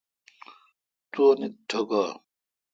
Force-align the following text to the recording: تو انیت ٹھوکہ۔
تو 1.11 1.21
انیت 1.31 1.53
ٹھوکہ۔ 1.69 2.03